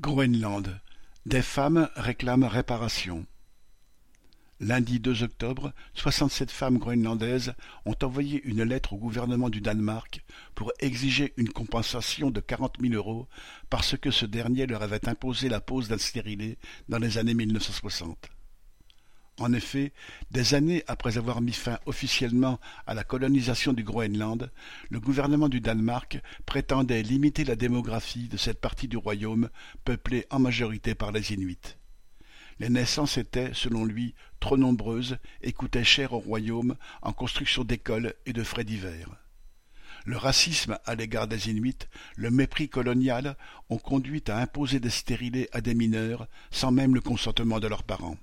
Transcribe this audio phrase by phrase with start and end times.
[0.00, 0.80] Groenland,
[1.26, 3.26] des femmes réclament réparation.
[4.58, 7.52] Lundi 2 octobre, soixante-sept femmes groenlandaises
[7.84, 10.24] ont envoyé une lettre au gouvernement du Danemark
[10.54, 13.28] pour exiger une compensation de quarante mille euros
[13.68, 16.56] parce que ce dernier leur avait imposé la pose d'un stérilet
[16.88, 18.30] dans les années 1960.
[19.40, 19.94] En effet,
[20.30, 24.52] des années après avoir mis fin officiellement à la colonisation du Groenland,
[24.90, 29.48] le gouvernement du Danemark prétendait limiter la démographie de cette partie du royaume
[29.86, 31.78] peuplée en majorité par les Inuits.
[32.58, 38.12] Les naissances étaient, selon lui, trop nombreuses et coûtaient cher au royaume en construction d'écoles
[38.26, 39.08] et de frais divers.
[40.04, 43.38] Le racisme à l'égard des Inuits, le mépris colonial
[43.70, 47.84] ont conduit à imposer des stérilés à des mineurs sans même le consentement de leurs
[47.84, 48.18] parents.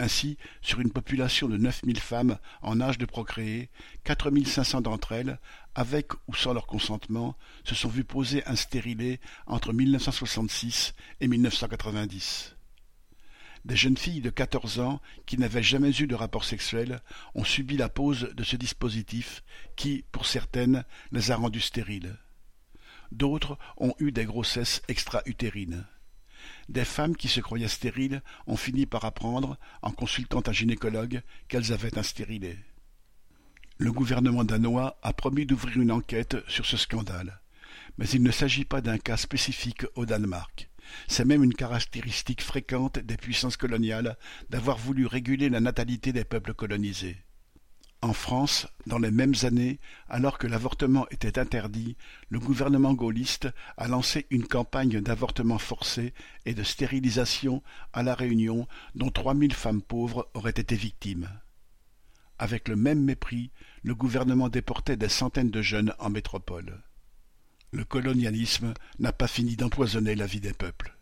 [0.00, 3.68] Ainsi, sur une population de neuf mille femmes en âge de procréer,
[4.04, 5.40] quatre mille cinq cents d'entre elles,
[5.74, 12.54] avec ou sans leur consentement, se sont vues poser un stérilet entre 1966 et 1990.
[13.64, 17.00] Des jeunes filles de quatorze ans qui n'avaient jamais eu de rapport sexuel
[17.34, 19.42] ont subi la pose de ce dispositif
[19.74, 22.16] qui, pour certaines, les a rendues stériles.
[23.10, 25.86] D'autres ont eu des grossesses extra-utérines.
[26.68, 31.72] Des femmes qui se croyaient stériles ont fini par apprendre, en consultant un gynécologue, qu'elles
[31.72, 32.58] avaient un stérilet.
[33.78, 37.40] Le gouvernement danois a promis d'ouvrir une enquête sur ce scandale.
[37.96, 40.68] Mais il ne s'agit pas d'un cas spécifique au Danemark.
[41.06, 44.16] C'est même une caractéristique fréquente des puissances coloniales
[44.50, 47.16] d'avoir voulu réguler la natalité des peuples colonisés.
[48.00, 51.96] En France, dans les mêmes années, alors que l'avortement était interdit,
[52.28, 56.14] le gouvernement gaulliste a lancé une campagne d'avortement forcé
[56.46, 57.60] et de stérilisation
[57.92, 61.28] à La Réunion dont trois mille femmes pauvres auraient été victimes.
[62.38, 63.50] Avec le même mépris,
[63.82, 66.80] le gouvernement déportait des centaines de jeunes en métropole.
[67.72, 70.96] Le colonialisme n'a pas fini d'empoisonner la vie des peuples.